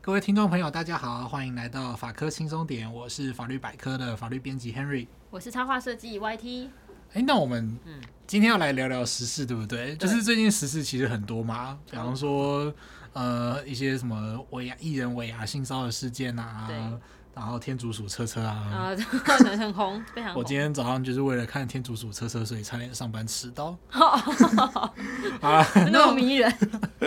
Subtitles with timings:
[0.00, 6.68] 各位听众朋友，大家好，欢迎来到法科轻松点，我是法律百科的法律编辑 Henry，我是插画设计 YT。
[7.12, 7.78] 哎，那我们
[8.26, 9.94] 今天要来聊聊时事，对不对？
[9.94, 12.72] 对，就是最近时事其实很多嘛，比方说
[13.12, 16.98] 呃一些什么尾牙艺人尾牙性骚扰事件啊，
[17.38, 20.42] 然后天竺鼠车车啊，啊很很红，非常红。
[20.42, 23.76] 我今天早上就是为了看天竺鼠车车，所以差点上班迟到。
[25.40, 26.52] 啊， 那么迷人。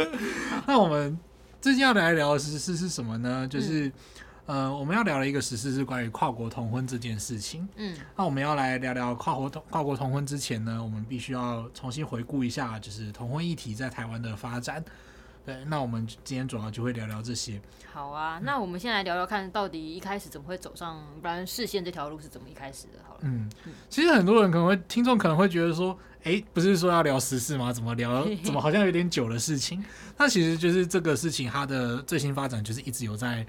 [0.66, 1.20] 那我们。
[1.60, 3.48] 最近要来聊的实事是什么呢？
[3.48, 3.86] 就是，
[4.48, 7.70] 嗯、呃，我们要聊的一个实事是关于跨国同婚这件事情。
[7.76, 14.84] 嗯，那我们要来聊聊跨国同跨国同婚之前呢，我们必须要重新回顾一下，就是同婚议题在台湾的发展。
[15.46, 17.62] 对，那我们今天主要就会聊聊这些。
[17.92, 23.00] 好啊，那我们先来聊聊看到底一开始怎么会走上不然视线这条路是怎么一开始的？
[23.08, 23.50] 好了，嗯，
[23.90, 25.98] 其实很多人可能会听众可能会觉得说。
[26.24, 27.74] 哎、欸，不是说要聊时事吗？
[27.74, 28.24] 怎么聊？
[28.46, 29.84] 怎么好像有点久的事情？
[30.20, 33.44] 那其实就是这个事情，它的最新发展就是一直有在，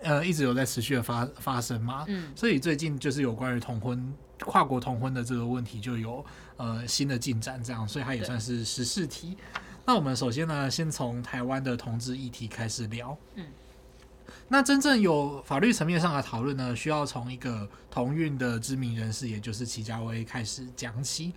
[0.00, 2.02] 呃，一直有在持续的发发生嘛。
[2.08, 2.32] 嗯。
[2.34, 6.24] 所以最近就是有关于同婚、跨国同婚的这个问题，就有
[6.56, 9.36] 呃新的进展，这样，所以它也算是时事题。
[9.86, 13.16] 那我们首先呢，先从台湾的同志议题开始聊。
[13.34, 13.44] 嗯。
[14.48, 21.32] 那真正有法律层面上的讨论呢，需要从一个同运的知名人士，也就是齐家威开始讲起。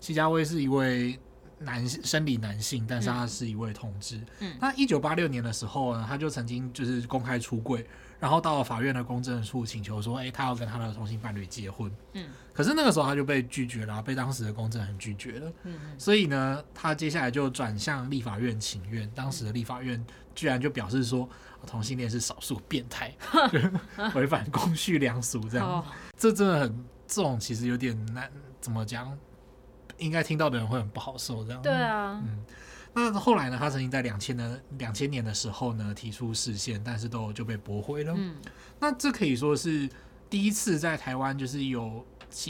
[0.00, 1.18] 齐家威是一位
[1.58, 4.20] 男生理男性，但是他是一位同志。
[4.40, 7.84] 嗯，那一九八六年的时候呢，他就曾经就是公开出柜，
[8.18, 11.90] 然后到了法院的公证处请求说，哎、欸，他要跟他的同性伴侣结婚。
[12.14, 15.52] 嗯，可是那个时候他就被拒绝了，被当时的公证人拒绝了。
[15.64, 21.28] 嗯，所以呢，他接下来就转向立法院请愿，当时的立法院居然就表示说，
[21.66, 23.14] 同性恋是少数变态，
[24.14, 25.68] 违反公序良俗这样。
[25.68, 25.84] 哦、
[26.16, 28.30] 这真的很，这种其实有点难，
[28.60, 29.16] 怎么讲？
[29.98, 31.60] 应该听到的人会很不好受，这样。
[31.60, 32.44] 对啊，嗯，
[32.94, 33.56] 那后来呢？
[33.58, 38.14] 他曾经在两千的两千年的时候呢，提出释宪，但是都就被驳回了。
[38.16, 38.34] 嗯，
[38.80, 39.88] 那这可以说是
[40.28, 42.04] 第一次在台湾，就是有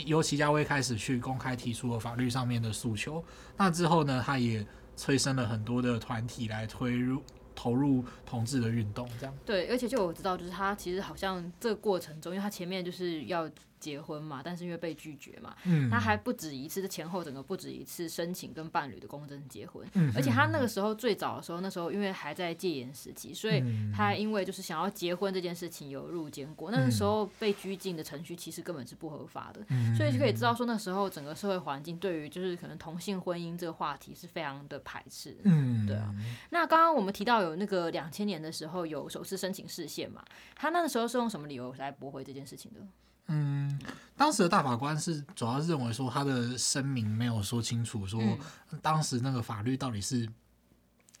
[0.05, 3.23] 由齐家威开始去公开提出了法律上面的诉求。
[3.57, 4.65] 那之后呢，他也
[4.95, 7.21] 催生了很多的团体来推入
[7.53, 9.35] 投入同志的运动，这样。
[9.45, 13.49] 对，而且就我知道，就是他其实好像这个过程中，因为他前面就是要。
[13.79, 23.63] 结婚嘛，但是因为被拒绝嘛，嗯，他还不止一次，前后整个不止一次申请跟伴侣的公证结婚，嗯，而且他那个时候最早的时候，那时候因为还在戒严时期，所以
[23.95, 29.65] 他因为就是想要结婚这件事情有入监过，那个时候被拘禁的程序其实根本是不合法的，
[29.95, 36.13] 所以就可以知道说那时候整个社会环境对于就是可能同性婚姻这个话题是非常的排斥，嗯，对啊。
[36.49, 40.23] 那刚刚我们提到有那个两千年的时候有首次申请视线嘛，
[40.55, 42.79] 他那个时候是用什么理由来驳回这件事情的？
[43.29, 43.79] 嗯，
[44.17, 48.21] 当时的大法官是主要是认为说他的声明没有说清楚，说
[48.81, 50.27] 当时那个法律到底是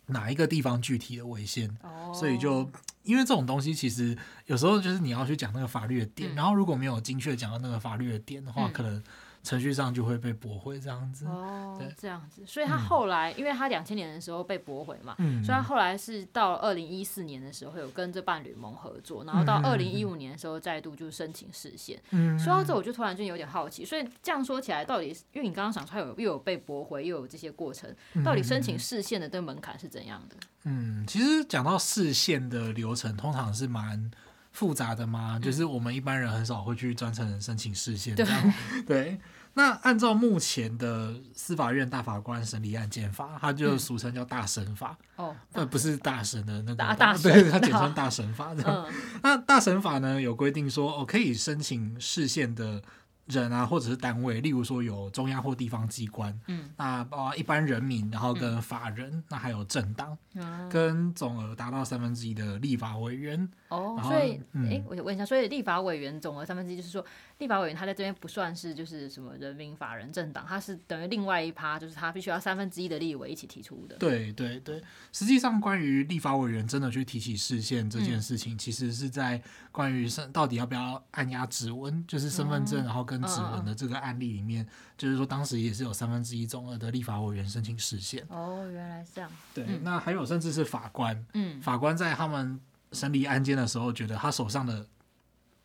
[0.07, 2.69] 哪一个地方具体的违宪，哦，所以就
[3.03, 9.01] 因为这种东西其实有时候就是你要去讲那个法律的点，嗯，然后如果没有精确讲到那个法律的点的话，嗯，可能。
[9.49, 21.99] 程序上就会被驳回这样子哦，对，这样子，所以他后来，嗯、因为他两千年的时候被驳回嘛，嗯，所以他后来是到二零一四年的时候有跟这伴侣盟合作，然后到二零一五年的时候再度就申请视线。
[22.11, 27.91] 嗯，说到这我就突然就有点好奇，所以这样说起来，到底因为你刚刚想说他有又有被驳回，又有这些过程，
[28.23, 30.35] 到底申请视线的这个门槛是怎样的？
[30.65, 34.11] 嗯，其实讲到视线的流程，通常是蛮
[34.51, 38.53] 复杂的嘛，嗯、就是我们一般人很少会去专程申请视线这样，
[38.85, 39.17] 对。
[39.53, 44.97] 对那按照目前的司法院大法官审理案件法，它就俗称叫大审法。
[45.15, 48.53] 哦、嗯，不是大审的那个大，大 对，它简称大审法。
[48.65, 48.85] 嗯、
[49.21, 52.81] 那大审法呢，有规定说，哦，可以申请视线的。
[53.29, 63.47] 人啊，或者是单位，例如说有中央或地方机关，嗯，那包括一般人民，然后跟法人，嗯、那还有政党，嗯、跟总额达到三分之一的立法委员。
[63.69, 64.69] 哦，所以，哎、嗯。
[64.69, 67.05] 欸，我想问一下，所以立法委员总额三分之一，就是说
[67.37, 73.95] 立法委员他在这边不算是就是什么人民、法人、政党，他是等于另外一趴，就是他必须要三分之一的立委一起提出的。
[73.97, 74.81] 对对对，
[75.11, 79.39] 实际上关于立法委员真的去提起视线这件事情，嗯、其实是在
[79.71, 84.67] 关于身到底要不要按压指纹，就是身份证，然后跟指纹的这个案例里面，
[84.97, 88.25] 就是说当时也是有三分之一中二的立法委员申请释宪。
[88.29, 89.31] 哦，原来是这样。
[89.53, 92.59] 对，那还有甚至是法官，嗯，法官在他们
[92.91, 94.85] 审理案件的时候，觉得他手上的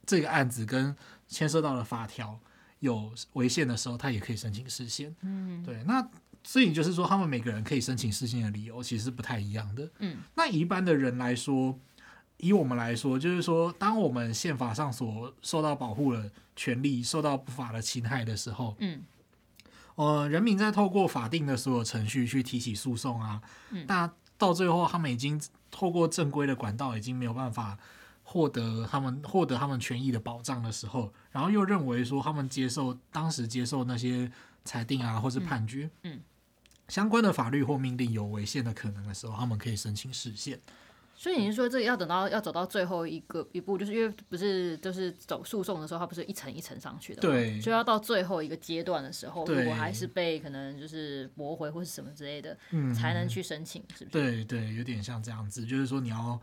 [0.06, 0.94] 这个案子跟
[1.28, 2.38] 牵涉到的法条
[2.80, 5.14] 有违宪的时候，他也可以申请释宪。
[5.22, 5.82] 嗯，对。
[5.84, 6.06] 那
[6.42, 9.90] 所以就是说，他们每个人可以申请释宪的理由其实是不太一样的。
[9.98, 11.78] 嗯，那一般的人来说。
[12.38, 19.02] 以我们来说，就是说，当我们宪法上所受到保护的权利受到不法的侵害的时候，嗯，
[19.94, 23.40] 呃，人民在透过法定的所有程序去提起诉讼啊，
[23.86, 25.40] 那、嗯、到最后他们已经
[25.70, 27.78] 透过正规的管道已经没有办法
[28.22, 34.30] 获得他们获得他们权益的保障的时候，然后又认为说他们接受当时接受那些
[34.64, 36.20] 裁定啊或是判决，嗯，嗯。
[36.88, 40.60] 相关的法律或命令有违宪的可能的时候，他们可以申请释宪。
[41.16, 54.10] 所以你是说，这个要等到要走到最后一个一步，就是因为不是就是走诉讼的时候，它不是一层一层上去的，对，所以要到最后一个阶段的时候，如果还是被可能就是驳回或是什么之类的，嗯，才能去申请，是不是？
[54.10, 56.38] 对对，有点像这样子，就是说你要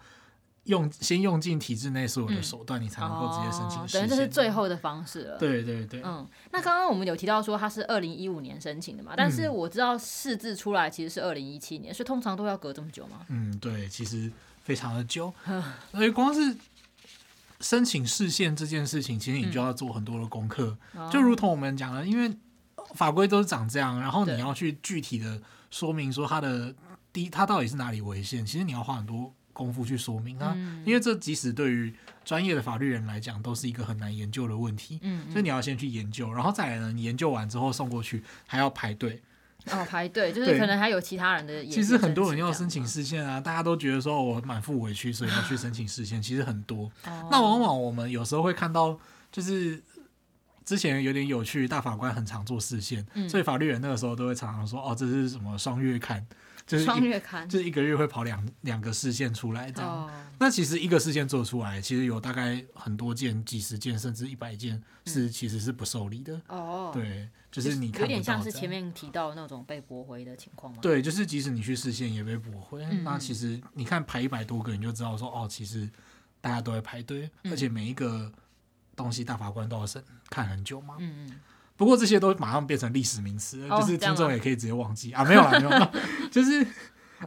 [0.63, 3.99] 用先用尽体制内所有的手段，嗯、你才能够直接申请。
[3.99, 5.37] 等于这是最后的方式了。
[5.37, 13.25] 对对对，嗯，那刚刚我们有提到说他是二零一五年申请的嘛，但是我知道释字出来其实是二零一七年，所以通常都要隔这么久吗？
[13.27, 14.31] 嗯，对，其实。
[14.63, 15.33] 非常的久，
[15.91, 16.55] 所以光是
[17.59, 20.77] 申请视线这件事情，其实你就要做很多的功课。
[20.95, 22.35] 嗯、就如同我们讲的，因为
[22.95, 26.73] 法规都是长这样，然后你要去具体的说明说它的
[27.11, 30.53] 第一，它到底是哪里违宪，其实你要花很多功夫去说明它。
[30.55, 31.93] 嗯、因为这即使对于
[32.23, 34.99] 专业的法律人来讲，都是一个很难研究的问题。
[35.01, 39.21] 嗯嗯，所以你要先去研究，然后再来呢，你研究完之后送过去还要排队。
[39.69, 41.63] 哦，排队就是可能还有其他人的。
[41.65, 46.21] 其实很多人要申请视线啊，大家都觉得说我满腹委屈，所以要去申请视线。
[46.21, 48.99] 其实很多，哦、那往往我们有时候会看到，
[49.31, 49.81] 就是
[50.65, 56.25] 之前有点有趣，大法官很常做视线，嗯、所以法律人那个时候都会常常说，哦，这是什么双月刊。
[56.71, 60.03] 就是双月刊，就是一个月会跑两两个视线出来这样。
[60.03, 60.09] Oh.
[60.39, 66.41] 那其实一个视线做出来，其实有大概很多件、几十件甚至一百件是其实是不受理的。
[66.47, 66.93] 哦，oh.
[66.93, 70.79] 对，就是你看有点像是前面提到的那种被驳回的情况吗？
[70.81, 72.81] 对，就是即使你去视线也被驳回。
[72.85, 75.89] 嗯、那其实你看排一百多个，你就知道说哦，其实
[76.39, 78.31] 大家都在排队，而且每一个
[78.95, 80.95] 东西大法官都要审看很久嘛。
[80.99, 81.39] 嗯嗯。
[81.81, 85.91] 不过这些都马上变成历史名词了，就是听众也可以直接忘记啊，没有了，没有了。
[86.29, 86.63] 就是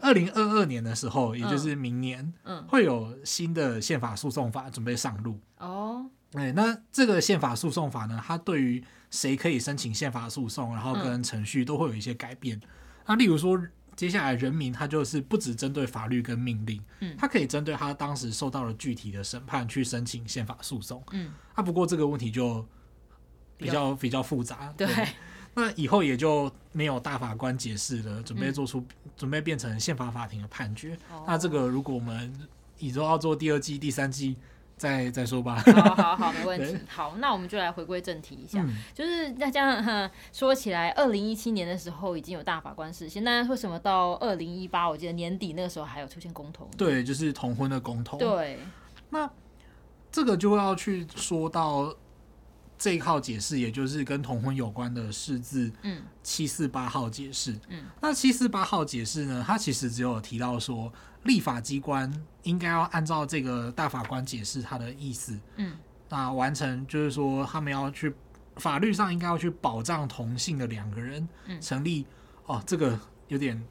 [0.00, 2.32] 二零二二年的时候，也就是明年，
[2.68, 5.40] 会有新的宪法诉讼法准备上路。
[5.58, 8.80] 哦，哎，那这个宪法诉讼法呢，它对于
[9.10, 12.60] 谁可以申请宪法诉讼，然后跟程序都会有一些改变。
[13.06, 13.60] 那例如说，
[13.96, 21.02] 接下来人民他就是不只针对法律跟命令，嗯，他可以针对他当时受到了具体的审判去申请宪法诉讼。
[21.10, 22.64] 嗯，啊，不过这个问题就。
[23.56, 25.08] 比较比较复杂，对，对，
[25.54, 30.98] 那以后也就没有大法官解释了，准备做出，嗯、准备变成宪法法庭的判决。
[31.10, 32.32] 哦、那这个如果我们
[32.78, 34.36] 以后要做第二季、第三季，
[34.76, 35.62] 再再说吧。
[35.64, 36.76] 好好好，没问题。
[36.88, 46.68] 好，那我们就来回归正题一下，嗯、就是那这样说起来，二零一七年的时候已经有大法官释宪，那为什么到二零一八，我记得年底那个时候还有出现公投？
[46.76, 48.18] 对，就是同婚的公投。
[48.18, 48.58] 对，
[49.10, 49.30] 那
[50.10, 51.94] 这个就要去说到。
[52.76, 60.92] 这一号解释，也就是跟同婚有关的释字，嗯，七四八号解释，嗯，那七四八号解释呢，它其实只有提到说，
[61.22, 62.12] 立法机关
[62.42, 65.76] 应该要按照这个大法官解释他的意思，嗯，
[66.08, 68.12] 那完成就是说，他们要去
[68.56, 72.04] 法律上应该要去保障同性的两个人，嗯，成立，
[72.46, 72.98] 哦，这个
[73.28, 73.62] 有点。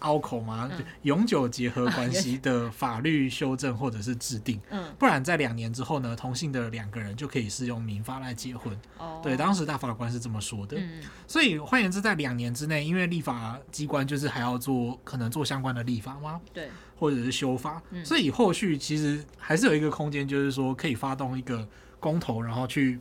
[0.00, 0.68] 拗口吗？
[0.72, 8.76] 嗯、永久结合关系的法律修正或者是制定，嗯、不然在两年之后呢，同性的两个人就可以适用民法来结婚。
[8.98, 10.76] 哦、对，当时大法官是这么说的。
[10.78, 16.40] 嗯、所以换言之，在两年之内，因为立法机关就是还要做可能做相关的立法吗？
[16.52, 21.66] 对，或者是修法，嗯、所以后续其实还是有一个空间，就是说可以发动一个
[21.98, 22.98] 公投，然后去。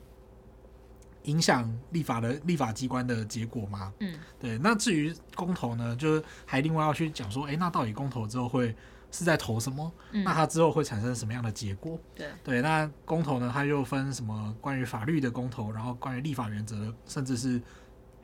[1.24, 3.94] 影响立法的立法机关的结果吗？
[4.00, 4.58] 嗯，对。
[4.60, 8.76] 那至于公投呢，就是还另外要去讲说，哎、欸，那到底公投之后会
[9.12, 9.92] 是在投什么？
[10.12, 12.00] 嗯、那它之后会产生什么样的结果？
[12.16, 12.62] 对对。
[12.62, 17.62] 那公投呢，它又分什么关于法律的公投，然后关于立法原则的，甚至是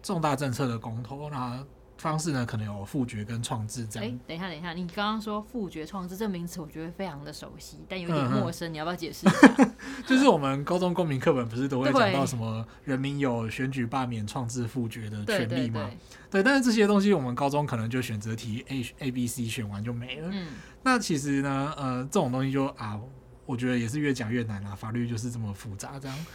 [0.01, 1.63] 重大政策的公投，那。
[2.05, 4.07] 方式呢，可能有复决跟创制这样。
[4.07, 9.71] 哎、欸，等一下，等一下，你刚刚说复决创制这名词，我觉得非常的熟悉，但有点陌生，嗯、你要不要解释一下？
[10.05, 15.89] 就是我们高中公民课本不是都会讲到什么人民有选举、罢免、创制、复决的权利吗？
[16.29, 20.29] 对，但是这些东西我们高中可能就选择题 A A B C 选完就没了。
[20.31, 20.49] 嗯，
[20.83, 23.01] 那其实呢，呃，这种东西就啊，
[23.47, 26.25] 我觉得也是越讲越难啊，法律就是这么复杂，这样。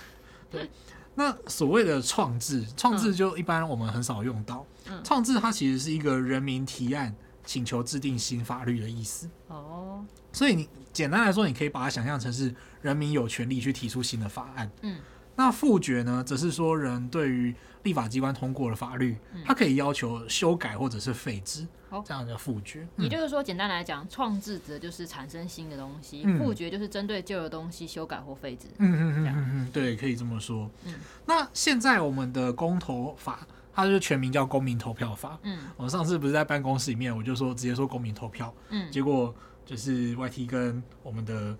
[0.50, 0.68] 对。
[1.20, 4.64] 那所谓的创制，创制就一般我们很少用到。
[5.04, 9.28] 创制它其实是一个人民提案请求制定新法律的意思。
[9.48, 14.70] 哦，所以你简单来说，你可以把它想象成是人民有权利去提出新的法案。
[14.80, 14.96] 嗯，
[15.42, 17.54] 那复决呢，则是说人对于
[17.84, 21.66] 立法机关通过的法律，他可以要求修改或者是废止。
[21.88, 22.86] 好，这样叫复决。
[22.98, 28.66] 也就是说，简单来讲，创制指的就是产生新的东西，复决就是针对旧的东西修改或废止。
[28.76, 30.70] 嗯嗯嗯嗯嗯，对，可以这么说。
[30.84, 30.92] 嗯，
[31.24, 33.40] 那现在我们的公投法，
[33.72, 35.30] 它就是全名叫《公民投票法》。
[35.44, 38.54] 嗯，我上次不是在办公室里面，我就说直接说公民投票。
[38.68, 41.56] 嗯，结果就是 YT 跟我们的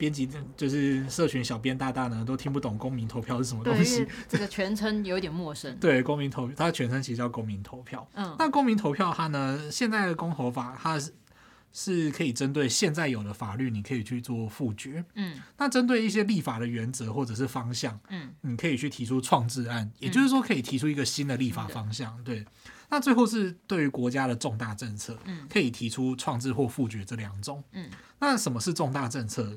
[0.00, 0.26] 编辑，
[0.56, 4.06] 就是社群小编大大呢，都听不懂公民投票是什么东西。
[4.26, 5.76] 这个全称有点陌生。
[5.76, 8.08] 对，公民投，它的全称其实叫公民投票。
[8.14, 11.12] 嗯，那公民投票它呢，现在的公投法它是。
[11.72, 15.04] 是可以针对现在有的法律，你可以去做复决。
[15.14, 22.12] 嗯，那针对一些立法的原则或者是方向，嗯，你可以去提出创制案，也就是说可以提出一个新的立法方向。
[22.18, 22.44] 嗯、对，
[22.88, 27.62] 那最后是对于国家的重大政策，嗯，可以提出创制或复决这两种。
[27.70, 27.88] 嗯，
[28.18, 29.56] 那什么是重大政策？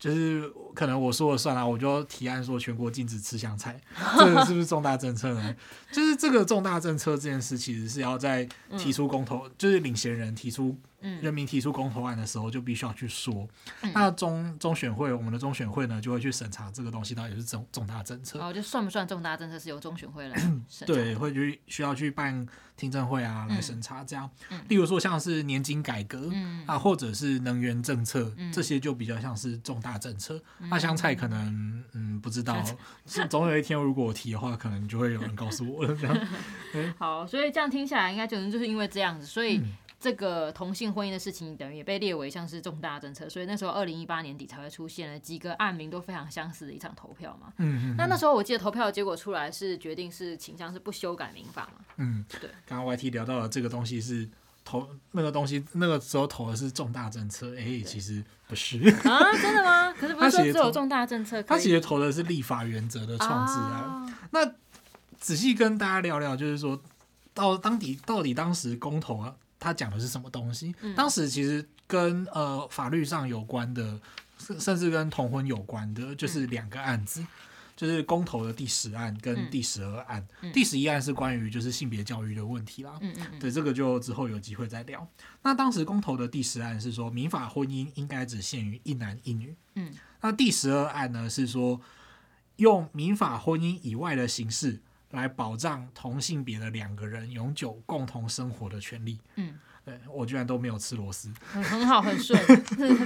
[0.00, 3.80] 就是可能我说了算了，我就提案说全国禁止吃香菜，
[4.18, 5.54] 这个是不是重大政策呢？
[5.92, 10.76] 就是这个重大政策这件事，其实是要在提出公投，就是领衔人提出。
[11.00, 13.48] 人民提出公投案的时候，就必须要去说，
[13.82, 18.38] 嗯、那中中选会，我们的中选会呢，就会去审查这个东西到底是重重大政策。
[18.40, 20.36] 哦，就算不算重大政策是由中选会来
[20.68, 20.86] 审查？
[20.86, 24.28] 对，会去需要去办听证会啊，来审查这样。
[24.50, 30.42] 嗯、例如说像是年金改革、嗯、啊，或者是能源政策，嗯、这些就比较像是重大政策。
[30.58, 32.62] 嗯、那香菜可能嗯不知道，
[33.28, 36.16] 总有一天如果我提的话，可能就会有人告诉我了这样。
[36.74, 39.60] 欸、好，所以这样听下来，应该就是就是因为这样子，所以。
[40.00, 47.52] 嗯这个同性婚姻的事情，等于也被列为像是重大政策，所以那时候二零一八年底才会出现了几个案名都非常相似的一场投票嘛。
[47.58, 47.96] 嗯嗯。
[47.98, 51.84] 那那时候我记得投票的结果出来是决定是倾向是不修改民法嘛。
[51.98, 52.48] 嗯，对。
[52.64, 54.26] 刚刚 YT 聊到了这个东西是
[54.64, 59.92] 投那个东西，那个时候投的是重大政策，哎，对其实不是啊，真的吗？
[59.92, 61.42] 可是不是说只有重大政策？
[61.42, 64.06] 他其实投的是立法原则的创制啊。
[64.06, 64.50] 啊那
[65.18, 66.80] 仔细跟大家聊聊，就是说
[67.34, 69.36] 到当底到底当时公投啊。
[69.60, 70.74] 他讲的是什么东西？
[70.96, 74.00] 当时其实跟呃法律上有关的，
[74.58, 77.24] 甚至跟同婚有关的，就是两个案子，
[77.76, 80.26] 就是公投的第十案跟第十二案。
[80.54, 82.98] 第十一案是关于就是性别教育的问题啦。
[83.38, 85.06] 对，这个就之后有机会再聊。
[85.42, 89.54] 那当时公投的第十案是说民法婚姻应该只限于一男一女。
[90.22, 91.80] 那第十二案呢是说
[92.56, 94.80] 用民法婚姻以外的形式。
[95.10, 99.18] 来保障同性别的两个人永久共同生活的权利。
[99.36, 102.38] 嗯，对，我居然都没有吃螺丝，很好，很顺，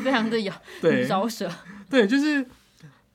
[0.02, 1.50] 非常的有对饶舌。
[1.88, 2.46] 对，就是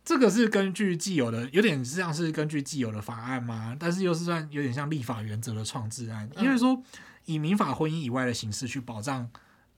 [0.03, 6.81] 这个是根据既有的，有点像是根据既有的法案嘛，但是又是算有点像立法原则的创制案，因为说
[7.25, 9.29] 以民法婚姻以外的形式去保障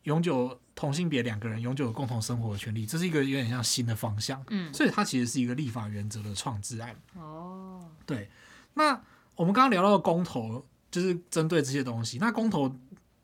[0.03, 4.41] 永久同性别两个人永久共同生活的权利，这是一个有点像新的方向。
[4.50, 6.96] 嗯，所以它其实是一个立法原则的创制案。
[7.15, 8.30] 哦，对。
[8.74, 9.01] 那
[9.36, 12.18] 我们刚刚聊到的公投，就是针对这些东西。
[12.18, 12.74] 那公投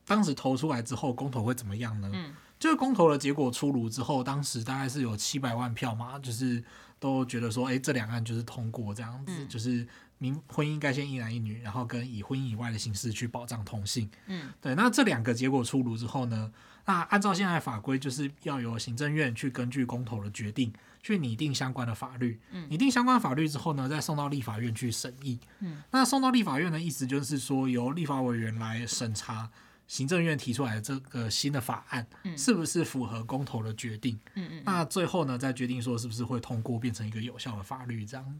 [0.05, 2.09] 当时投出来之后，公投会怎么样呢？
[2.13, 6.63] 嗯，就是公投的结果出炉之后，当时大概是有七百万票嘛，就是
[6.99, 9.87] 都觉得说，哎、欸，这两案就是通过这样子，嗯、就是
[10.17, 14.09] 民婚姻该先一男一女，然后跟以婚姻以外的形式去保障同性。
[14.27, 14.73] 嗯，对。
[14.75, 16.51] 那这两个结果出炉之后呢，
[16.87, 20.73] 那按照现在法规，就是要由行政院去根据公投的决定。
[21.03, 25.39] 去拟定相关的法律，拟定相关法律之后呢，再送到立法院去审议。
[25.59, 29.49] 嗯，那送到立法院的意思就是说，由立法委员来审查
[29.87, 34.19] 行政院提出来的这个新的法案，是不是符合公投的决定。
[34.33, 38.39] 嗯嗯，那最后呢，再决定说是不是会通过，变成一个有效的法律，这样。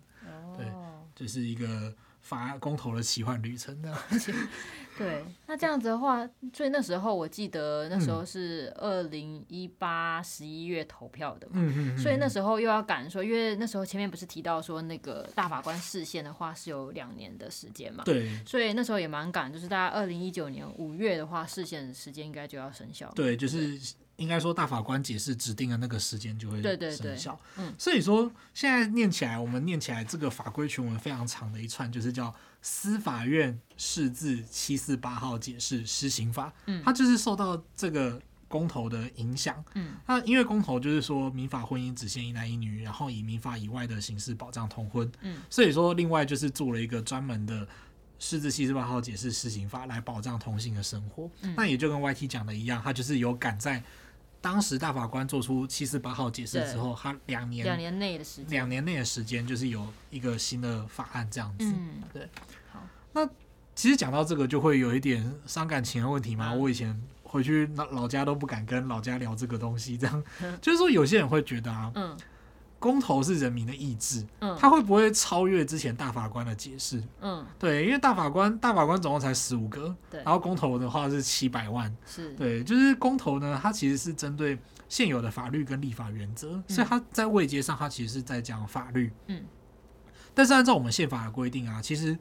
[0.58, 0.66] 对，
[1.16, 1.96] 就是一个。
[2.20, 3.98] 法公投的奇幻旅程呢？
[4.98, 23.80] 对，那这样子的话，所以那时候我记得那时候是二零一八十一月投票的嘛，嗯嗯，所以那时候又要赶说，因为那时候前面不是提到说那个大法官视线的话是有两年的时间嘛，对，所以那时候也蛮赶，就是大概二零一九年五月的话视线时间应该就要生效，对，就是。
[24.18, 27.40] 应该说，大法官解释指定的那个时间就会生效。
[27.56, 32.30] 嗯，所以说现在念起来，我们念起来这个法规全文非常长的一串，就是叫
[32.62, 36.48] 《司法院释字七四八号解释施行法》。
[36.66, 39.64] 嗯，它就是受到这个公投的影响。
[39.76, 45.12] 嗯，那因为公投就是说民法婚姻只限一男一女，然后以民法以外的形式保障同婚。
[45.22, 47.68] 嗯，所以说另外就是做了一个专门的。
[48.20, 53.80] 释字七四八号解释施行法来保障同性的生活，嗯、那也就跟 YT 讲的一样，他就是有赶在
[54.40, 61.66] 当时大法官做出七四八号解释之后，他两年两年内的时间，两年内的时间就是有一个新的法案这样子。
[61.66, 62.30] 嗯，对。
[62.72, 62.82] 好，
[63.14, 63.28] 那
[63.76, 66.52] 其实讲到这个就会有一点伤感情的问题嘛。
[66.54, 72.18] 嗯、我以前回去老老家都不敢跟老家聊这个东西，这样、嗯、 就是说有些人会觉得啊，嗯。
[72.80, 77.02] 公投是人民的意志，嗯，他会不会超越之前大法官的解释？
[77.22, 82.34] 嗯，对，因为大法官大法官总共才十五个，对，然后公投的话是七百万，是。
[82.34, 84.58] 对，就是公投呢，它其实是针对
[84.88, 89.44] 现有的法律跟立法原则，嗯、所以它在位阶上，它其实是在讲法律，嗯，
[90.34, 92.18] 但是按照我们宪法的规定啊，其实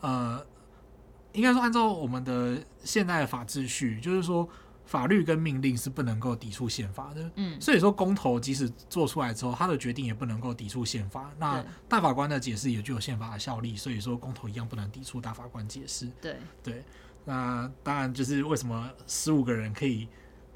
[0.00, 0.44] 呃，
[1.32, 4.48] 应该说按照我们的现代的法秩序，就是说
[4.90, 7.30] 法律跟命令是不能够抵触宪法的。
[7.36, 11.30] 嗯，所以说公投即使做出来之后，他的决定也不能够抵触宪法。
[11.38, 16.10] 那大法官的解释也具有宪法的效力，所以说公投一样不能抵触大法官解释。
[16.20, 16.82] 对对，
[17.24, 20.08] 那当然就是为什么十五个人可以。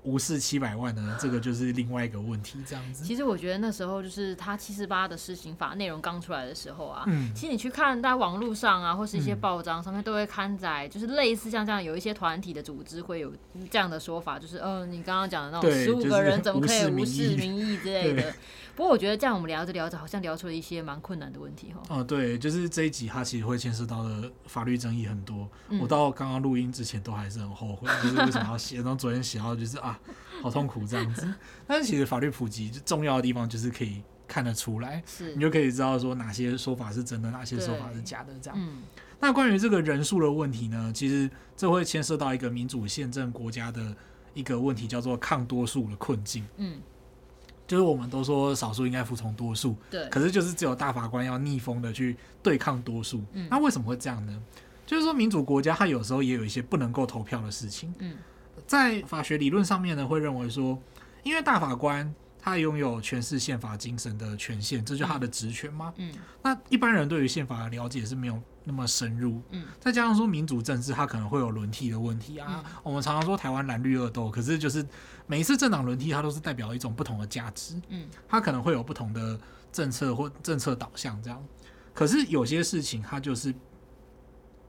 [0.05, 1.17] 无视七百万呢？
[1.21, 3.05] 这个就是另外一个问题，这样子。
[3.05, 13.33] 其实我觉得那时候就是他七十八的施行法内容刚出来的时候啊，嗯，其实你去看在网络上啊，或是一些报章上面都会刊载，就是类似像这样有一些团体的组织会有
[13.71, 18.35] 这样的说法，就是嗯、呃，你刚刚讲的那种十五个人怎么可以无视民意之类的。
[18.77, 21.81] 不过我觉得这样我们聊着聊着，好像聊出了一些蛮困难的问题哈。
[21.89, 25.49] 哦，对，就是这一集它其实会牵涉到的法律争议很多。
[25.69, 28.79] 嗯、我到刚刚录音之前都还是很后悔，就是为什么要写？
[28.79, 29.94] 然后昨天写到就是啊，
[30.43, 31.33] 好痛苦这样子。
[31.67, 38.59] 但是其实法律普及重要的地方就是可以看得出来，是你就可以知道说哪些说法是真的，哪些说法是假的这样。
[38.59, 38.83] 嗯、
[39.21, 43.95] 那关于这个人数的问题呢，其实这会牵涉到一个民主宪政国家的
[44.33, 46.47] 一个问题，叫做抗多数的困境。
[46.57, 46.81] 嗯。
[47.67, 53.25] 就是我们都说少数应该服从多数，对，可是就是只有大法官要逆风的去对抗多数。
[53.33, 54.43] 嗯，那为什么会这样呢？
[54.85, 57.91] 就是说民主国家它有时候也有一些不能够投票的事情。
[58.01, 58.19] 嗯，
[58.67, 60.79] 在法学理论上面呢，会认为说，
[61.23, 65.93] 因为大法官他拥有诠释宪法精神的权限，这就是他的职权嘛。
[65.97, 69.41] 嗯，那一般人对于宪法的了解是没有那么深入。
[69.51, 72.63] 嗯，再加上说民主政治它可能会有轮替的问题啊。
[72.65, 74.87] 嗯，我们常常说台湾蓝绿二斗，可是就是。
[75.27, 79.41] 每一次政党轮替，它都是代表一种不同的价值，嗯，它可能会有不同的
[79.73, 81.43] 政策或政策导向这样。
[81.95, 83.55] 可是有些事情，它就是，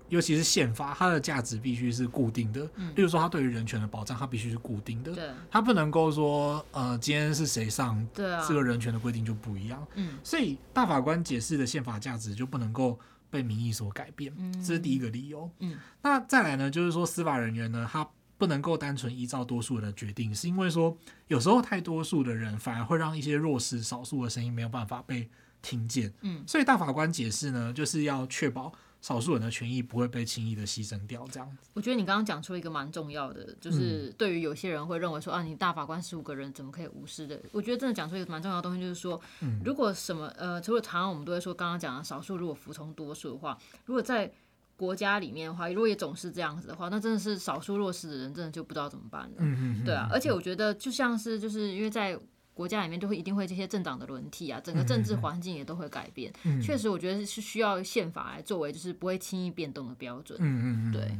[0.10, 2.68] 尤其是宪法，它的价值必须是固定的。
[2.76, 5.14] 嗯，例如说，它对于人权的保障，它必须是固定的。
[5.14, 9.86] 对，它不能够说，呃，今天是谁上，对啊，这个人权的规定就不一样。
[9.96, 14.34] 嗯，所以大法官解释的宪法价值就不能够被民意所改变。
[14.38, 15.50] 嗯，这是第一个理由。
[15.60, 18.08] 嗯，那再来呢，就是说司法人员呢，他。
[18.38, 20.96] 不能够单纯依照多数人的决定，是因为说
[21.30, 25.30] 有时候太多数的人反而会让一些弱势少数的声音没有办法被
[25.62, 26.14] 听见。
[26.20, 28.74] 嗯，所以大法官解释呢，就是要确保
[29.06, 31.28] 少数人的权益不会被轻易的牺牲掉。
[31.32, 37.40] 这样子，我觉得你刚刚讲出一个蛮重要的，就是对于有些人会认为说啊，你大法官十五个人怎么可以无视的？
[37.52, 39.22] 我觉得真的讲出一个蛮重要的东西，就是说，
[39.64, 44.32] 如果什么呃，除了常常我们都会说刚刚讲的少数如果服从多数的话，如果在
[44.76, 49.36] 国家里面的话，如果也总是这样子的话，那真的是少数弱势的人，真的就不知道怎么办了。
[49.38, 49.86] 嗯嗯嗯。
[49.86, 52.20] 对啊，而且我觉得就像是就是因为在
[52.56, 56.34] 国家里面，就会一定会这些政党的轮替啊，整个政治环境也都会改变。
[56.44, 56.60] 嗯。
[56.60, 60.40] 确实，我觉得是需要宪法来作为就是不会轻易变动的标准。
[60.42, 61.12] 嗯嗯对。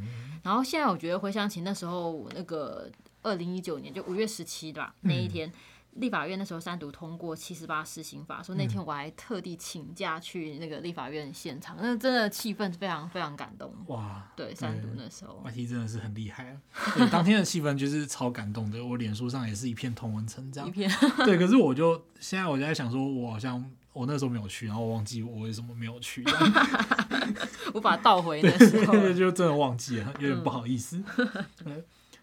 [0.42, 2.90] 然后现在我觉得回想起那时候那个
[3.22, 5.52] 二零一九年就五月十七吧那一天。
[5.96, 13.74] 立法院那时候三读通过七十八施行法，说那天我还特地请假去那个立法院现场，那真的气氛非常非常感动。
[13.88, 16.58] 哇，对，三读那时候，YT 真的是很厉害啊！
[17.10, 20.68] 当天的气氛就是超感动的，我脸书上也是一片同文层这样。
[20.68, 20.92] 一片。
[21.20, 26.22] 对，可是我就现在我就在想说，我好像我那时候没有去，然后我忘记我为什么没有去。
[27.74, 31.02] 我把它倒回那时候，就真的忘记了，有点不好意思。
[31.64, 31.82] 嗯、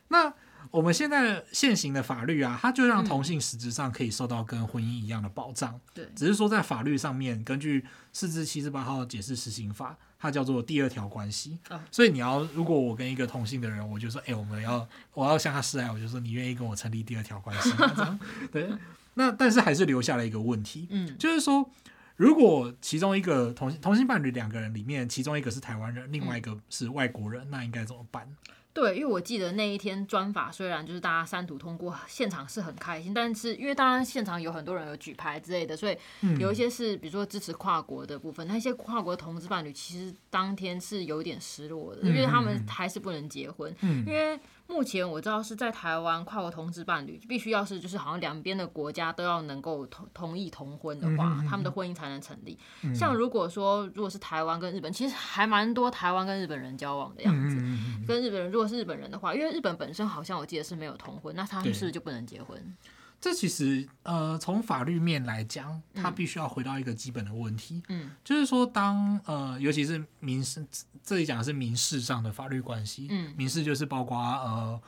[0.09, 0.31] 那。
[0.71, 5.79] 我们现在现行的法律啊，它就让同性实质上可以受到跟婚姻一样的保障。
[5.93, 11.59] 对，只是说在法律上面，根据四至七十八号解释施行法，它叫做第二条关系。
[11.91, 17.71] 所以你要，如果我跟一个同性的人，我就说，哎，我们要，我要向他示爱，我就说，你愿意跟我成立第二条关系
[18.53, 18.71] 对。
[19.15, 21.69] 那但是还是留下了一个问题，嗯，就是说，
[22.17, 28.27] 如果其中一个同同性伴侣两个人里面，其中一个是台湾人，另外一个是外国人，那应该怎么办？
[28.75, 35.97] 对，因为我记得那一天专法虽然就是大家三读通过，现场是很开心，但是因为当然现场有很多人有举牌之类的，所以
[36.39, 44.39] 有一些是比如说支持跨国的部分，那些跨国同志伴侣其实当天是有点失落的，因为他们还是不能结婚，因为。
[44.73, 52.59] 目前我知道是在台湾跨国同志伴侣必须要是就是好像两边的国家都要能够同同意同婚的话，嗯、他们的婚姻才能成立。
[52.83, 57.57] 嗯、像如果说如果是台湾跟日本，其实还蛮多台湾跟日本人交往的样子。
[57.61, 62.77] 嗯、跟日本人如果是日本人的话，因为日本本身好像我记得是没有同婚，那他们是不是就不能结婚？
[63.23, 70.67] 这其实，呃，从法律面来讲，它必须要回到一个基本的问题，嗯，就是说当，呃，尤其是民事，
[71.05, 74.83] 这里讲的是民事上的法律关系，嗯，民事就是包括呃，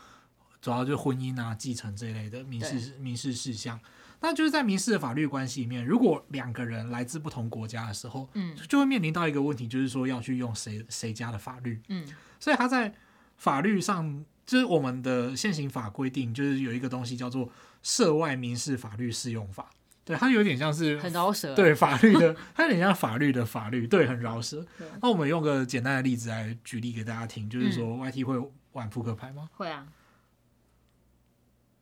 [0.60, 2.98] 主要就是婚姻啊、继承这一类的民事对。
[2.98, 3.78] 民事事项。
[4.20, 12.04] 那就是在民事的法律关系里面，如果两个人来自不同国家的时候，嗯，就会面临到一个问题，就是说要去用谁谁家的法律，嗯，
[12.40, 12.92] 所以他在
[13.36, 17.48] 法律上，就是我们的现行法规定，就是有一个东西叫做。
[17.84, 19.70] 涉外民事法律适用法，
[20.06, 24.64] 对，它有点像是很饶舌，对法律的，它有点像法律的法律，对，很饶舌。
[25.02, 29.50] 那我们用个简单的例子来举例给大家听，就是说，YT 会玩扑克牌吗？
[29.52, 29.86] 会啊。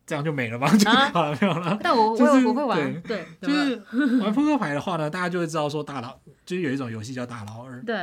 [0.05, 0.69] 这样就没了吗？
[0.77, 1.79] 就好了，没有了。
[1.81, 3.77] 但我我我会玩，对，就是
[4.21, 7.81] 玩扑克牌的话呢，大家就会知道说大佬，就是有一种游戏叫大佬二。
[7.85, 7.97] 对。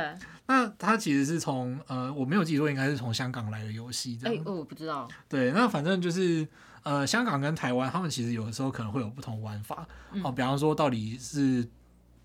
[0.46, 4.18] 那它其实是从呃，我没有记错，应该是从香港来的游戏。
[4.24, 5.06] 哎，哦，我不知道。
[5.28, 6.48] 对，那反正就是。
[6.82, 11.68] 呃，香港跟台湾，他们其实有的时候可能会有不同玩法，嗯、哦，比方说到底是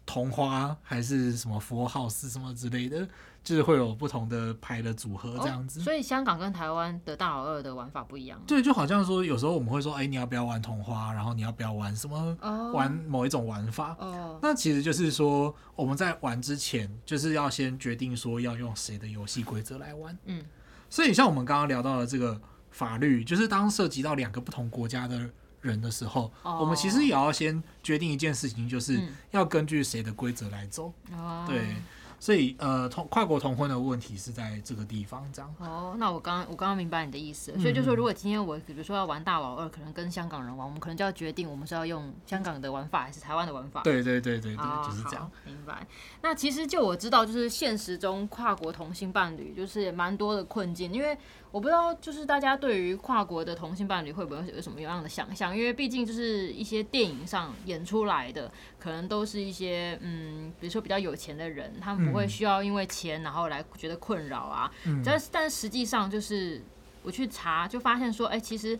[0.06, 3.08] 同花还是什么 Full House 什么之类的，
[3.44, 5.82] 就是会有不同的牌的组合这样子。
[5.82, 8.40] 哦、所以香港跟台湾的大老二的玩法不一样。
[8.48, 11.12] 对，就好像说有时候我们会说，哎，你要不要玩同花？
[11.12, 12.38] 然后你要不要玩什么？
[12.40, 13.96] 哦、玩某一种玩法。
[14.00, 14.40] 哦。
[14.42, 20.18] 那其实就是说我们在玩之前，就是要先决定说要用谁的游戏规则来玩。
[20.26, 20.46] 嗯。
[20.90, 22.40] 所以像我们刚刚聊到的这个。
[22.76, 25.30] 法律就是当涉及到两个不同国家的
[25.62, 26.60] 人的时候，oh.
[26.62, 29.00] 我们其实也要先决定一件事情，就是
[29.32, 30.92] 要根据谁的规则来走。
[31.18, 31.48] Oh.
[31.48, 31.76] 对。
[32.18, 35.56] 所以，呃，同跨国同婚的问题是在这个地方，这样。
[35.60, 37.52] 哦，那我刚我刚刚明白你的意思。
[37.60, 43.82] 所以就说，如果今天我比如说要玩大老二，可能跟香港人玩，我们可能就要决定，我们是要用香港的玩法还是台湾的玩法。
[43.84, 45.30] 对对对对对，哦、就是这样。
[45.46, 45.86] 明白。
[46.22, 51.16] 那其实就我知道，就是现实中跨国同性伴侣就是蛮多的困境，因为
[51.56, 55.56] 我不知道，就是大家对于跨国的同性伴侣会不会有什么样的想象？
[55.56, 62.06] 因为毕竟就是一些电影上演出来的，可能都是一些嗯，比如说比较有钱的人，他们。
[62.06, 66.62] 不会需要因为钱然后来觉得困扰啊，嗯、但是但实际上就是
[67.04, 68.78] 我去查就发现说，哎，其实。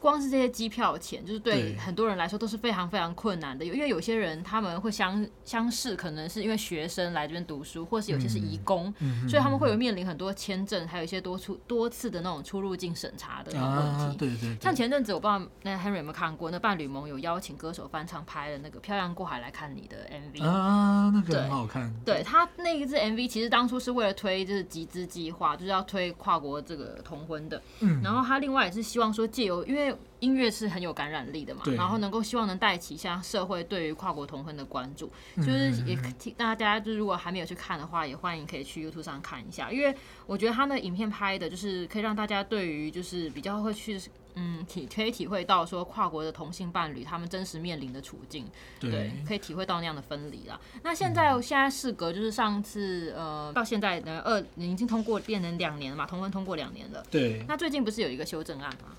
[0.00, 3.64] 光是这些机票钱，就是对很多人来说都是非常非常困难的。
[3.64, 13.66] 因为有些人他们会相相似，可能是因为学生来这边读书，或是有些是移工，嗯、所以他们会有面临很多签证，还有一些多出多次的那种出入境审查的问题。
[13.66, 14.56] 啊、对，对对。
[14.60, 21.90] 像前阵子我不知道那 Henry 有没有看过，那伴侣盟有邀请歌手翻唱拍的那个《漂洋过海来看你》的 MV 啊，那个很好看。
[22.04, 27.62] 对，对他那一支 MV 其实当初是为了推就是集资计划，就是要推跨国这个同婚的。
[27.80, 28.02] 嗯。
[28.02, 29.75] 然后他另外也是希望说借由因为。
[30.20, 39.94] 音乐是很有感染力的嘛，然后能够希望能带起像社会对于跨国同婚的关注，就是也提大家，就如果还没有去看的话，也欢迎可以去 YouTube 上看一下，因为
[40.26, 44.00] 我觉得他的影片拍的就是可以让大家对于就是比较会去
[44.38, 48.46] 嗯体可以体会到说跨国的同性伴侣他们真实面临的处境，
[48.80, 50.58] 对，可以体会到那样的分离啦。
[50.82, 57.44] 那现在现在事隔就是上次呃到现在呃二已经通过变成两年了嘛，同婚通过两年了，对。
[57.48, 58.94] 那最近不是有一个修正案吗？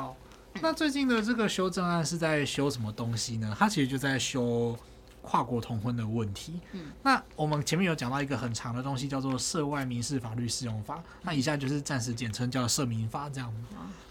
[0.00, 0.16] 好。
[0.60, 3.54] 那最近的这个修正案是在修什么东西呢？
[3.58, 4.76] 它其实就在修
[5.22, 6.58] 跨国同婚的问题。
[6.72, 13.52] 嗯，那我们前面有讲到一个很长的东西，叫做《涉外民事法律适用法》，那以下就是暂时简称叫“涉民法”这样。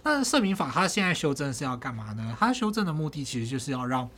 [0.04, 2.36] 那“涉民法”它现在修正是要干嘛呢？
[2.40, 4.10] 它修正的目的其实就是要让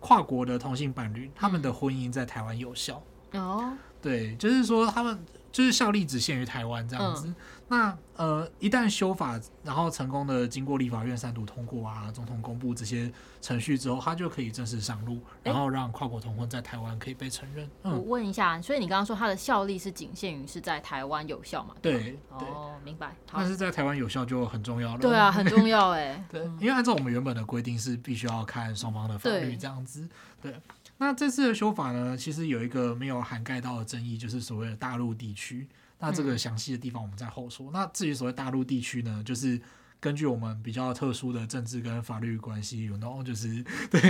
[0.00, 3.02] 跨国的同性伴侣他们的婚姻在台湾有效。
[3.32, 5.18] 哦，对，就是说他们。
[5.52, 7.28] 就是效力只限于台湾这样子。
[7.28, 7.34] 嗯、
[7.68, 17.68] 那呃，一旦修法，然后成功的经过立法院三读通过啊，总统公布这些程序之后，它就可以正式上路，然后让跨国同婚在台湾可以被承认。
[17.82, 21.74] 嗯、我问一下，所以你刚刚说它的效力是仅限于是在台湾有效嘛？
[21.82, 23.16] 对，对哦，明白。
[23.32, 24.98] 但是在台湾有效就很重要了。
[25.00, 26.24] 对啊，很重要哎。
[26.30, 30.08] 对，因为按照我们原本的规定是必须要看双方的法律这样子。
[30.40, 30.52] 对。
[30.52, 30.60] 对
[30.98, 35.68] 那这次的修法呢，其实有一个没有涵盖到的争议，就是所谓的大陆地区。
[35.98, 37.70] 那这个详细的地方我们再后说。
[37.70, 39.60] 嗯、那至于所谓大陆地区呢，就是
[39.98, 44.00] 根据我们比较特殊的政治跟法律关系，you know，就是 对，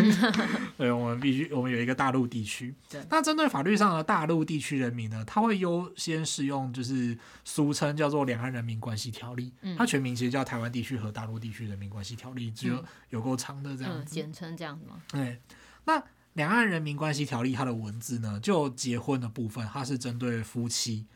[0.76, 2.74] 对，我们必须我们有一个大陆地区。
[2.90, 15.00] 对那针对法律上的大陆地区人民呢，他会优先适用就是俗称叫做《两岸人民关系条例》，嗯、它全名其实叫《台湾地区和大陆地区人民关系条例》，只有有够长的这样子，简称这样子吗？
[15.08, 15.40] 对，
[15.84, 16.02] 那。
[16.36, 21.06] 两岸人民关系条例，它的文字呢，就结婚的部分，它是针对夫妻，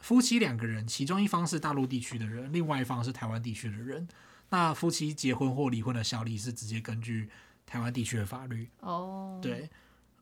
[0.00, 4.08] 夫妻两个人，其中一方是大陆地区的人，另外一方是台湾地区的人。
[4.48, 7.28] 那夫妻结婚或离婚的效力是直接根据
[7.64, 8.68] 台湾地区的法律。
[8.80, 9.70] 哦，对，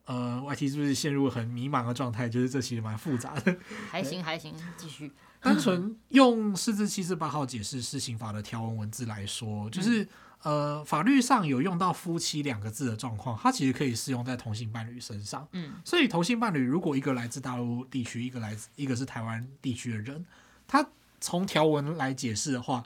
[0.05, 2.29] 呃，YT 是不是陷入很迷茫的状态？
[2.29, 3.57] 就是这其实蛮复杂的。
[3.91, 5.12] 还行还行，继续。
[5.41, 10.03] 单纯用四至七十八号解释是刑法的条文文字来说，就是。
[10.03, 10.09] 嗯
[10.42, 15.46] 呃，法律上有用到“夫妻”两个字的状况，它其实可以适用在同性伴侣身上。
[15.53, 20.24] 嗯，所以同性伴侣如果一个来自大陆地区，一个来自一个是台湾地区的人，
[20.66, 20.88] 他
[21.20, 22.85] 从条文来解释的话，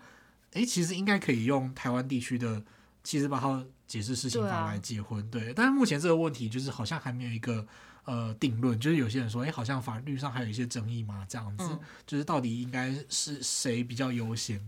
[0.53, 2.63] 诶，其实应该可以用台湾地区的
[3.05, 5.31] 七十八号解释施行法来结婚。
[5.31, 7.67] 对，啊、对，但是目前这个问题就是好像还没有一个
[8.07, 14.59] 呃定论，就是有些人说，诶，好像法律上还有一些争议嘛，这样子，嗯、就是到底应该是谁比较优先？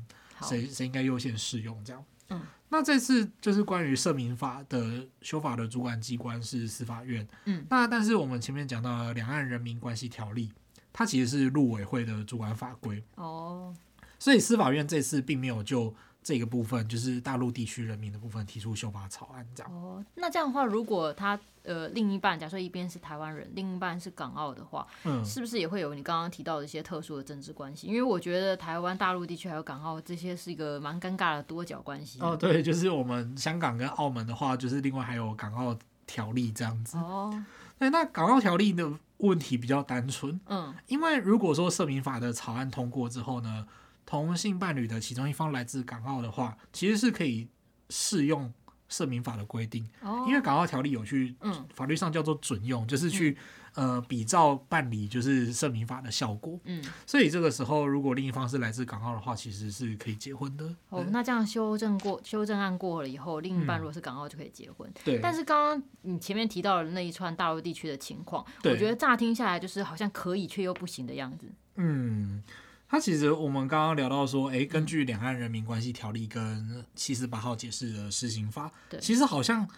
[0.42, 2.04] 谁谁应该优先适用这样。
[2.34, 7.26] 嗯，那这次就是关于社民法的修法的主管机关是司法院。
[7.44, 10.50] 嗯，那但是我们前面讲到两岸人民关系条例，
[10.92, 13.02] 它其实是陆委会的主管法规。
[13.16, 13.74] 哦，
[14.18, 15.94] 所以司法院这次并没有就。
[16.24, 19.70] 这个部分就是大陆地区人民的部分提出修法草案，这样。
[19.70, 27.86] 哦，那这样的话，如果他呃另一半，假设一边是台湾人，另一半是港澳的话，嗯，是不是也会有你刚刚提到的一些特殊的政治关系？
[27.88, 32.18] 因为我觉得台湾、大陆地区还有港澳这些是一个蛮尴尬的多角关系。
[32.22, 36.96] 哦，对，就是我们香港跟澳门的话，就是另外还有港澳条例这样子。
[36.96, 37.44] 哦，
[37.78, 43.66] 对，那港澳条例的问题比较单纯，嗯，因为如果说社民法的草案通过之后呢，
[44.06, 47.48] 同性伴侣的其中一方来自港澳的话，其实是可以
[47.90, 48.52] 适用
[48.88, 53.36] 社民法的规定，哦、因为港澳条例有去，嗯，法律上叫做准用，就是去、
[53.74, 60.72] 嗯、呃比照办理就是社民法的效果，嗯，所以这个时候如果另一方是来自港澳的话，其实是可以结婚的。
[60.90, 65.18] 哦，那这样修正过修正案过了以后，另一半如果是港澳就可以结婚，嗯、对。
[65.18, 72.42] 但是刚刚你前面提到的那一串大陆地区的情况，我觉得乍听下来就是好像可以却又不行的样子，嗯。
[72.88, 79.68] 他其实我们刚刚聊到说，诶，根据《两岸人民关系条例》跟七十八号解释的施行法，对，其实好像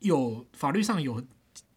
[0.00, 1.22] 有法律上有。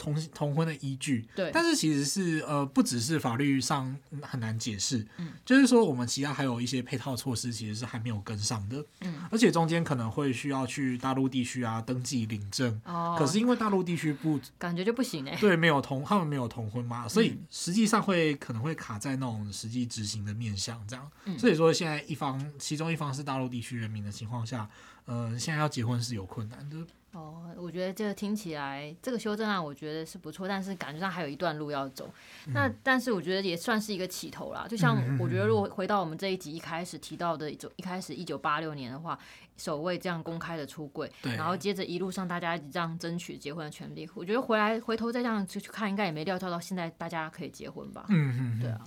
[0.01, 24.67] 同同婚的依据，对，但是其实是呃，不只是法律上很难解释，嗯，就是说我们其他还有一些配套措施，其实是还没有跟上的，嗯，而且中间可能会需要去大陆地区啊登记领证，哦，可是因为大陆地区不 感觉就不行哎，对，没有同他们没有同婚嘛，所以实际上会可能会卡在那种实际执行的面向这样，嗯，所以说现在一方其中一方是大陆地区人民的情况下，
[25.05, 26.77] 呃，现在要结婚是有困难的。
[27.13, 32.09] 哦，我觉得这个听起来这个修正案，我觉得是不错，但是感觉上还有一段路要走。
[32.47, 34.65] 嗯、那但是我觉得也算是一个起头啦。
[34.69, 39.19] 就像我觉得，如果回到我们这一集一开始提到的，一一开始一九八六年的话，
[39.57, 48.05] 首位这样公开的出柜，然后接着一路上大家一直这样争取结婚的权利，我觉得回来回头再这样去去看，应该也没料到到现在大家可以结婚吧？
[48.07, 48.81] 嗯嗯，对啊，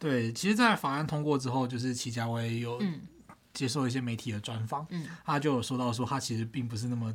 [0.00, 2.82] 对，其实，在法案通过之后，就是祁家威有
[3.54, 7.14] 接受一些媒体的专访，嗯，他就有说到说，他其实并不是那么。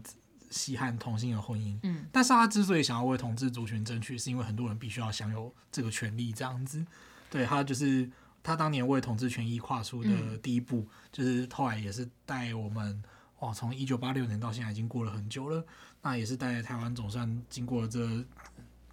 [0.53, 6.85] 稀罕同性的婚姻，嗯，但是他之所以想要为同志族群争取，是因为很多人必须要享有这个权利，这样子。
[7.31, 8.07] 对，他就是
[8.43, 13.03] 他当年为同志权益跨出的第一步，嗯、就是后来也是带我们，
[13.39, 15.65] 哇，从一九八六年到现在已经过了很久了，
[16.03, 18.23] 那也是带台湾总算经过了这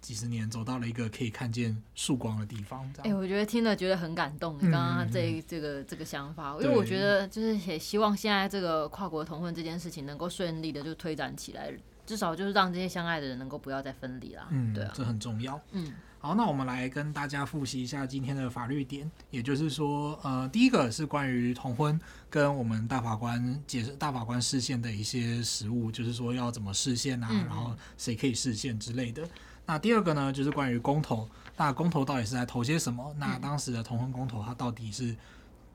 [0.01, 2.83] 几十年，走到了一个可以看见曙光的地方。
[2.97, 4.57] 哎、欸，我觉得听了觉得很感动。
[4.57, 11.71] 刚刚这这个这个想法，因为我觉得就是也希望现在这个跨国同婚这件事情能够顺利的就推展起来，
[12.05, 14.47] 至少就是让这些相爱的人能够不要再分离啦。
[14.49, 15.61] 嗯，对啊，这很重要。
[15.71, 29.23] 嗯，好，那我们来跟大家复习一下今天的法律点，也就是说，呃，第一个是关于同婚跟我们大法官解释大法官视线的一些实务，就是说要怎么视线啊，嗯、然后谁可以视线之类的。
[29.65, 31.27] 那第二个呢，就是关于公投。
[31.57, 33.15] 那公投到底是在投些什么？
[33.17, 35.15] 那当时的同婚公投，它到底是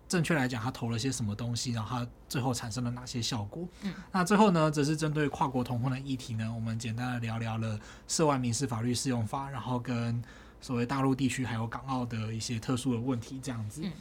[0.09, 1.72] 正确来讲，它投了些什么东西？
[1.72, 3.66] 然后它最后产生了哪些效果？
[3.83, 10.20] 嗯，那最后呢，则是针对跨国同婚的议题呢，我们简单的聊聊了涉外民事法律适用法，然后跟
[10.61, 13.83] 所谓大陆地区还有港澳的一些特殊的问题，这样子。
[13.85, 13.92] 嗯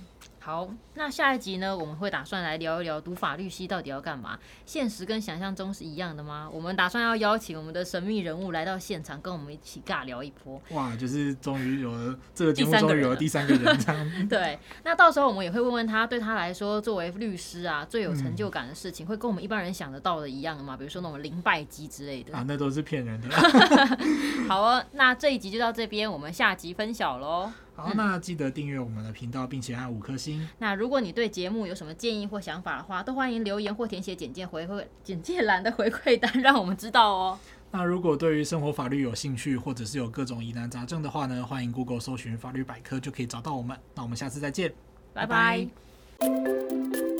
[0.46, 4.38] 好，那下一集呢，我们会打算来聊一聊读法律系到底要干嘛？
[4.64, 6.48] 现实跟想象中是一样的吗？
[6.54, 10.62] 我们打算要邀请我们的神秘人物来到现场，跟我们一起尬聊一波。
[10.70, 14.12] 哇，就是终于有了这个节目，终于有了第三个人这样。
[14.30, 20.78] 对，那到时候我们也会问问他，对他来说，作为律师啊，最有成就感的事情，嗯、会跟我们一般人想得到的一样的吗？
[20.78, 22.32] 比如说那种零败绩之类的。
[22.38, 23.30] 啊，那都是骗人的。
[24.48, 27.52] 好哦，那这一集就到这边，我们下集分晓喽。
[27.76, 30.48] 好，那记得订阅我们的频道，并且按五颗星。
[30.60, 37.38] 那如果你对节目有什么建议或想法的话，都欢迎留言或填写简介回馈简介栏的回馈单，让我们知道哦。
[37.72, 43.78] 那如果对于生活法律有兴趣，或者是有各种疑难杂症的话呢，欢迎 Google 搜寻法律百科就可以找到我们。
[43.94, 44.74] 那我们下次再见，
[45.14, 45.68] 拜拜。
[46.18, 47.15] 拜拜。